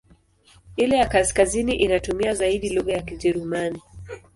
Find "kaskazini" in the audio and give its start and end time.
1.09-1.75